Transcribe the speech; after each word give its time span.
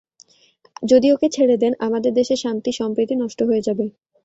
যদি 0.83 1.07
ওকে 1.11 1.27
ছেড়ে 1.35 1.55
দেন, 1.57 1.73
আমাদের 1.79 2.11
দেশের 2.13 2.39
শান্তি-সম্প্রীতি 2.43 3.15
নষ্ট 3.17 3.39
হয়ে 3.49 3.65
যাবে। 3.67 3.85